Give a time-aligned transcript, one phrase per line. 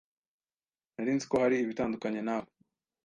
[0.93, 2.49] Nari nzi ko hari ibitandukanye nawe.